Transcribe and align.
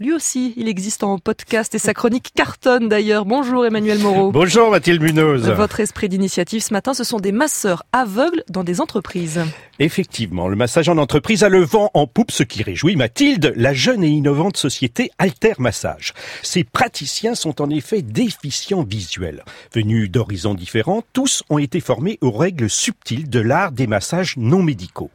Lui 0.00 0.12
aussi, 0.12 0.54
il 0.56 0.66
existe 0.66 1.04
en 1.04 1.18
podcast 1.18 1.72
et 1.76 1.78
sa 1.78 1.94
chronique 1.94 2.32
cartonne 2.34 2.88
d'ailleurs. 2.88 3.24
Bonjour 3.24 3.64
Emmanuel 3.64 4.00
Moreau. 4.00 4.32
Bonjour 4.32 4.72
Mathilde 4.72 5.00
Munoz. 5.00 5.48
Votre 5.50 5.78
esprit 5.78 6.08
d'initiative 6.08 6.64
ce 6.64 6.72
matin, 6.72 6.94
ce 6.94 7.04
sont 7.04 7.18
des 7.20 7.30
masseurs 7.30 7.84
aveugles 7.92 8.42
dans 8.48 8.64
des 8.64 8.80
entreprises. 8.80 9.40
Effectivement, 9.78 10.48
le 10.48 10.56
massage 10.56 10.88
en 10.88 10.98
entreprise 10.98 11.44
a 11.44 11.48
le 11.48 11.60
vent 11.60 11.92
en 11.94 12.08
poupe, 12.08 12.32
ce 12.32 12.42
qui 12.42 12.64
réjouit 12.64 12.96
Mathilde, 12.96 13.52
la 13.56 13.72
jeune 13.72 14.02
et 14.02 14.08
innovante 14.08 14.56
société 14.56 15.12
Alter 15.18 15.54
Massage. 15.58 16.12
Ces 16.42 16.64
praticiens 16.64 17.36
sont 17.36 17.62
en 17.62 17.70
effet 17.70 18.02
déficients 18.02 18.82
visuels. 18.82 19.44
Venus 19.72 20.10
d'horizons 20.10 20.54
différents, 20.54 21.02
tous 21.12 21.44
ont 21.50 21.58
été 21.58 21.78
formés 21.78 22.18
aux 22.20 22.32
règles 22.32 22.68
subtiles 22.68 23.30
de 23.30 23.40
l'art 23.40 23.70
des 23.70 23.86
massages 23.86 24.36
non 24.38 24.62
médicaux. 24.62 25.10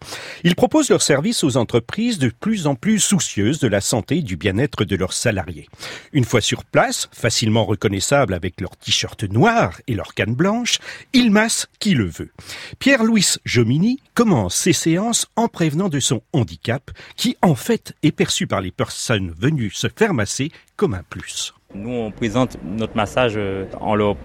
Ils 0.45 0.55
proposent 0.55 0.89
leurs 0.89 1.01
services 1.01 1.43
aux 1.43 1.57
entreprises 1.57 2.17
de 2.17 2.29
plus 2.29 2.65
en 2.65 2.75
plus 2.75 2.99
soucieuses 2.99 3.59
de 3.59 3.67
la 3.67 3.81
santé 3.81 4.17
et 4.17 4.21
du 4.21 4.37
bien-être 4.37 4.68
de 4.77 4.95
leurs 4.95 5.13
salariés. 5.13 5.67
Une 6.13 6.25
fois 6.25 6.41
sur 6.41 6.63
place, 6.63 7.09
facilement 7.11 7.65
reconnaissables 7.65 8.33
avec 8.33 8.61
leur 8.61 8.75
t-shirt 8.77 9.23
noir 9.23 9.79
et 9.87 9.95
leur 9.95 10.13
canne 10.13 10.33
blanche, 10.33 10.79
ils 11.13 11.31
massent 11.31 11.67
qui 11.79 11.93
le 11.93 12.05
veut. 12.05 12.31
Pierre-Louis 12.79 13.25
Jomini 13.45 13.99
commence 14.13 14.55
ses 14.55 14.73
séances 14.73 15.27
en 15.35 15.47
prévenant 15.47 15.89
de 15.89 15.99
son 15.99 16.21
handicap, 16.33 16.91
qui 17.15 17.37
en 17.41 17.55
fait 17.55 17.93
est 18.03 18.11
perçu 18.11 18.47
par 18.47 18.61
les 18.61 18.71
personnes 18.71 19.33
venues 19.37 19.71
se 19.71 19.87
faire 19.87 20.13
masser 20.13 20.51
comme 20.75 20.93
un 20.93 21.03
plus. 21.09 21.53
Nous, 21.75 21.91
on 21.91 22.11
présente 22.11 22.57
notre 22.63 22.95
massage 22.95 23.33
euh, 23.35 23.65
en 23.79 23.95
leur 23.95 24.15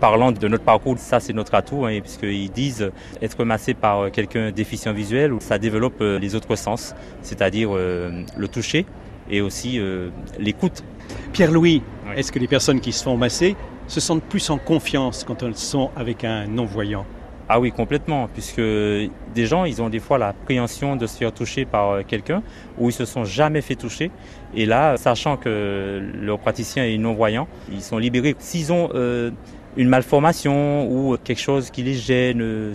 parlant 0.00 0.32
de 0.32 0.48
notre 0.48 0.64
parcours, 0.64 0.98
ça 0.98 1.20
c'est 1.20 1.32
notre 1.32 1.54
atout, 1.54 1.84
hein, 1.86 2.00
puisqu'ils 2.00 2.50
disent 2.50 2.90
être 3.22 3.44
massé 3.44 3.74
par 3.74 4.00
euh, 4.00 4.10
quelqu'un 4.10 4.50
déficient 4.50 4.92
visuel, 4.92 5.32
ça 5.40 5.58
développe 5.58 6.00
euh, 6.00 6.18
les 6.18 6.34
autres 6.34 6.56
sens, 6.56 6.94
c'est-à-dire 7.22 7.72
le 7.72 8.48
toucher, 8.48 8.86
et 9.28 9.40
aussi 9.40 9.78
euh, 9.78 10.10
l'écoute. 10.38 10.84
Pierre-Louis, 11.32 11.82
est-ce 12.16 12.32
que 12.32 12.38
les 12.38 12.48
personnes 12.48 12.80
qui 12.80 12.92
se 12.92 13.02
font 13.02 13.16
masser 13.16 13.56
se 13.86 14.00
sentent 14.00 14.22
plus 14.22 14.50
en 14.50 14.58
confiance 14.58 15.24
quand 15.24 15.42
elles 15.42 15.56
sont 15.56 15.90
avec 15.96 16.24
un 16.24 16.46
non-voyant? 16.46 17.04
Ah 17.52 17.58
oui, 17.58 17.72
complètement, 17.72 18.28
puisque 18.32 18.60
des 18.60 19.46
gens, 19.46 19.64
ils 19.64 19.82
ont 19.82 19.88
des 19.88 19.98
fois 19.98 20.18
l'appréhension 20.18 20.94
de 20.94 21.04
se 21.08 21.16
faire 21.16 21.32
toucher 21.32 21.64
par 21.64 21.90
euh, 21.90 22.02
quelqu'un 22.06 22.44
ou 22.78 22.90
ils 22.90 22.92
se 22.92 23.04
sont 23.04 23.24
jamais 23.24 23.60
fait 23.60 23.74
toucher. 23.74 24.12
Et 24.54 24.66
là, 24.66 24.96
sachant 24.96 25.36
que 25.36 26.00
leur 26.14 26.38
praticien 26.38 26.84
est 26.84 26.96
non-voyant, 26.96 27.48
ils 27.72 27.82
sont 27.82 27.98
libérés. 27.98 28.36
S'ils 28.38 28.72
ont 28.72 28.90
euh, 28.94 29.32
une 29.76 29.88
malformation 29.88 30.88
ou 30.88 31.16
quelque 31.16 31.40
chose 31.40 31.70
qui 31.70 31.82
les 31.82 31.94
gêne, 31.94 32.72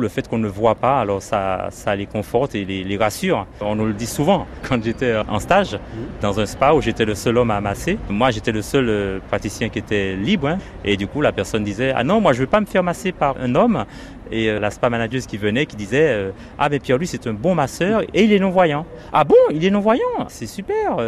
le 0.00 0.08
fait 0.08 0.28
qu'on 0.28 0.38
ne 0.38 0.48
voit 0.48 0.74
pas, 0.74 1.00
alors 1.00 1.22
ça, 1.22 1.70
les 1.96 2.06
conforte 2.06 2.54
et 2.54 2.64
les, 2.64 2.96
rassure. 2.96 3.46
On 3.60 3.76
nous 3.76 3.86
le 3.86 3.92
dit 3.92 4.06
souvent. 4.06 4.46
Quand 4.68 4.82
j'étais 4.82 5.16
en 5.28 5.38
stage 5.38 5.78
dans 6.20 6.38
un 6.40 6.46
spa 6.46 6.72
où 6.72 6.80
j'étais 6.80 7.04
le 7.04 7.14
seul 7.14 7.38
homme 7.38 7.50
à 7.50 7.60
masser, 7.60 7.98
moi 8.08 8.30
j'étais 8.30 8.52
le 8.52 8.62
seul 8.62 8.88
euh, 8.88 9.18
praticien 9.28 9.68
qui 9.68 9.78
était 9.78 10.16
libre. 10.16 10.48
Hein. 10.48 10.58
et 10.84 10.96
du 10.96 11.06
coup, 11.06 11.20
la 11.20 11.32
personne 11.32 11.64
disait 11.64 11.92
Ah 11.94 12.04
non, 12.04 12.20
moi 12.20 12.32
je 12.32 12.40
veux 12.40 12.46
pas 12.46 12.60
me 12.60 12.66
faire 12.66 12.82
masser 12.82 13.12
par 13.12 13.36
un 13.40 13.54
homme. 13.54 13.84
Et 14.32 14.48
euh, 14.48 14.60
la 14.60 14.70
spa 14.70 14.90
manager 14.90 15.20
qui 15.22 15.36
venait, 15.36 15.66
qui 15.66 15.76
disait 15.76 16.08
euh, 16.10 16.30
Ah, 16.58 16.68
mais 16.68 16.78
Pierre, 16.78 16.98
lui, 16.98 17.06
c'est 17.06 17.26
un 17.26 17.32
bon 17.32 17.54
masseur 17.54 18.02
et 18.02 18.24
il 18.24 18.32
est 18.32 18.38
non-voyant. 18.38 18.86
Ah 19.12 19.24
bon, 19.24 19.36
il 19.50 19.64
est 19.64 19.70
non-voyant? 19.70 20.00
C'est 20.28 20.46
super. 20.46 20.98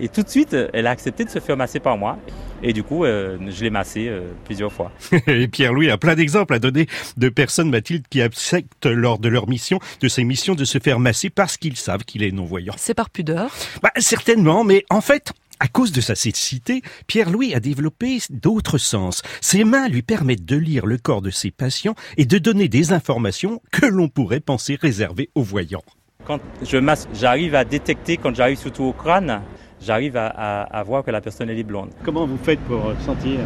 Et 0.00 0.08
tout 0.08 0.22
de 0.22 0.28
suite, 0.28 0.56
elle 0.72 0.86
a 0.86 0.90
accepté 0.90 1.24
de 1.24 1.30
se 1.30 1.38
faire 1.38 1.56
masser 1.56 1.80
par 1.80 1.96
moi. 1.96 2.18
Et 2.62 2.72
du 2.72 2.82
coup, 2.82 3.04
je 3.04 3.62
l'ai 3.62 3.70
massé 3.70 4.10
plusieurs 4.44 4.72
fois. 4.72 4.92
et 5.26 5.48
Pierre-Louis 5.48 5.90
a 5.90 5.98
plein 5.98 6.14
d'exemples 6.14 6.54
à 6.54 6.58
donner 6.58 6.86
de 7.16 7.28
personnes, 7.28 7.70
Mathilde, 7.70 8.04
qui 8.08 8.22
acceptent 8.22 8.86
lors 8.86 9.18
de 9.18 9.28
leur 9.28 9.48
mission, 9.48 9.80
de 10.00 10.08
ces 10.08 10.24
missions, 10.24 10.54
de 10.54 10.64
se 10.64 10.78
faire 10.78 10.98
masser 11.00 11.30
parce 11.30 11.56
qu'ils 11.56 11.76
savent 11.76 12.04
qu'il 12.04 12.22
est 12.22 12.30
non-voyant. 12.30 12.74
C'est 12.76 12.94
par 12.94 13.10
pudeur 13.10 13.50
bah, 13.82 13.90
Certainement, 13.98 14.64
mais 14.64 14.84
en 14.90 15.00
fait, 15.00 15.32
à 15.62 15.68
cause 15.68 15.92
de 15.92 16.00
sa 16.00 16.16
cécité, 16.16 16.82
Pierre-Louis 17.06 17.54
a 17.54 17.60
développé 17.60 18.18
d'autres 18.30 18.78
sens. 18.78 19.22
Ses 19.40 19.62
mains 19.62 19.88
lui 19.88 20.02
permettent 20.02 20.44
de 20.44 20.56
lire 20.56 20.86
le 20.86 20.98
corps 20.98 21.22
de 21.22 21.30
ses 21.30 21.52
patients 21.52 21.94
et 22.16 22.24
de 22.24 22.38
donner 22.38 22.68
des 22.68 22.92
informations 22.92 23.62
que 23.70 23.86
l'on 23.86 24.08
pourrait 24.08 24.40
penser 24.40 24.74
réservées 24.74 25.30
aux 25.36 25.44
voyants. 25.44 25.84
Quand 26.24 26.40
je 26.62 26.78
masse, 26.78 27.08
j'arrive 27.14 27.54
à 27.54 27.64
détecter, 27.64 28.16
quand 28.16 28.34
j'arrive 28.34 28.58
surtout 28.58 28.82
au 28.82 28.92
crâne, 28.92 29.40
j'arrive 29.84 30.16
à, 30.16 30.26
à, 30.26 30.82
voir 30.82 31.02
que 31.04 31.10
la 31.10 31.20
personne 31.20 31.50
est 31.50 31.62
blonde. 31.62 31.90
Comment 32.04 32.26
vous 32.26 32.38
faites 32.38 32.60
pour 32.60 32.92
sentir? 33.00 33.40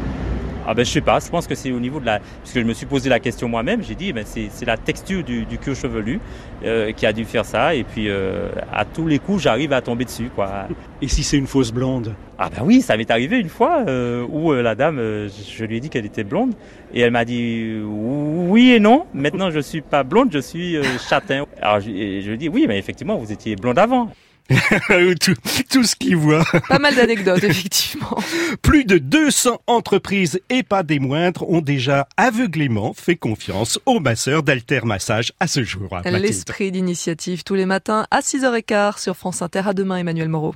Ah 0.68 0.74
ben 0.74 0.84
je 0.84 0.90
sais 0.90 1.00
pas, 1.00 1.20
je 1.20 1.28
pense 1.30 1.46
que 1.46 1.54
c'est 1.54 1.70
au 1.70 1.78
niveau 1.78 2.00
de 2.00 2.06
la... 2.06 2.18
Puisque 2.42 2.58
je 2.58 2.64
me 2.64 2.72
suis 2.72 2.86
posé 2.86 3.08
la 3.08 3.20
question 3.20 3.48
moi-même, 3.48 3.84
j'ai 3.84 3.94
dit 3.94 4.12
ben 4.12 4.24
c'est 4.26 4.64
la 4.66 4.76
texture 4.76 5.22
du, 5.22 5.44
du 5.44 5.58
cuir 5.58 5.76
chevelu 5.76 6.18
euh, 6.64 6.90
qui 6.90 7.06
a 7.06 7.12
dû 7.12 7.24
faire 7.24 7.44
ça. 7.44 7.76
Et 7.76 7.84
puis 7.84 8.08
euh, 8.08 8.48
à 8.72 8.84
tous 8.84 9.06
les 9.06 9.20
coups, 9.20 9.42
j'arrive 9.42 9.72
à 9.72 9.80
tomber 9.80 10.04
dessus. 10.04 10.28
quoi. 10.34 10.66
Et 11.02 11.06
si 11.06 11.22
c'est 11.22 11.36
une 11.36 11.46
fausse 11.46 11.70
blonde? 11.70 12.14
Ah 12.36 12.50
ben 12.50 12.64
oui, 12.64 12.82
ça 12.82 12.96
m'est 12.96 13.08
arrivé 13.12 13.38
une 13.38 13.48
fois 13.48 13.84
euh, 13.86 14.26
où 14.28 14.52
la 14.54 14.74
dame, 14.74 14.96
je 14.98 15.64
lui 15.64 15.76
ai 15.76 15.80
dit 15.80 15.88
qu'elle 15.88 16.04
était 16.06 16.24
blonde. 16.24 16.52
Et 16.92 17.00
elle 17.00 17.12
m'a 17.12 17.24
dit 17.24 17.80
oui 17.84 18.72
et 18.72 18.80
non. 18.80 19.06
Maintenant 19.14 19.52
je 19.52 19.60
suis 19.60 19.82
pas 19.82 20.02
blonde, 20.02 20.30
je 20.32 20.40
suis 20.40 20.78
châtain. 21.08 21.44
Alors 21.62 21.78
je, 21.78 21.90
je 21.90 22.26
lui 22.26 22.34
ai 22.34 22.36
dit 22.36 22.48
oui, 22.48 22.64
mais 22.66 22.76
effectivement 22.76 23.16
vous 23.16 23.30
étiez 23.30 23.54
blonde 23.54 23.78
avant. 23.78 24.10
tout, 25.20 25.34
tout, 25.70 25.84
ce 25.84 25.96
qu'il 25.96 26.16
voit. 26.16 26.44
Pas 26.68 26.78
mal 26.78 26.94
d'anecdotes, 26.94 27.42
effectivement. 27.42 28.16
Plus 28.62 28.84
de 28.84 28.98
200 28.98 29.60
entreprises, 29.66 30.40
et 30.50 30.62
pas 30.62 30.82
des 30.82 30.98
moindres, 30.98 31.48
ont 31.48 31.60
déjà 31.60 32.08
aveuglément 32.16 32.94
fait 32.94 33.16
confiance 33.16 33.78
aux 33.86 34.00
masseurs 34.00 34.42
d'Alter 34.42 34.80
Massage 34.84 35.32
à 35.40 35.46
ce 35.46 35.64
jour. 35.64 35.98
L'esprit 36.04 36.70
d'initiative 36.70 37.42
tous 37.44 37.54
les 37.54 37.66
matins 37.66 38.06
à 38.10 38.20
6h15 38.20 39.00
sur 39.00 39.16
France 39.16 39.42
Inter. 39.42 39.62
À 39.66 39.74
demain, 39.74 39.96
Emmanuel 39.96 40.28
Moreau. 40.28 40.54